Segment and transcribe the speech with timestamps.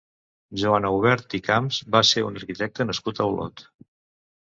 [0.61, 3.69] Joan Aubert i Camps va ser un arquitecte nascut a Olot.